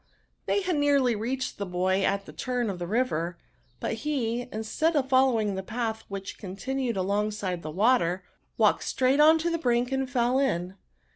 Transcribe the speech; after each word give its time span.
They 0.47 0.63
had 0.63 0.77
nearly 0.77 1.15
reached 1.15 1.59
the 1.59 1.65
boy 1.67 2.03
at 2.03 2.27
a 2.27 2.33
turn 2.33 2.71
of 2.71 2.79
the 2.79 2.87
river; 2.87 3.37
but 3.79 3.97
he^ 3.97 4.49
instead 4.51 4.95
of 4.95 5.09
following 5.09 5.53
the 5.53 5.61
path 5.61 6.05
which 6.07 6.39
continued 6.39 6.97
alongside 6.97 7.61
the 7.61 7.69
water, 7.69 8.23
walked 8.57 8.83
straight 8.83 9.19
on 9.19 9.37
to 9.37 9.51
the 9.51 9.59
brink, 9.59 9.91
and 9.91 10.09
fell 10.09 10.39
in. 10.39 10.73